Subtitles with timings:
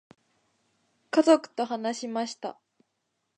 [1.11, 2.57] 家族と話しました。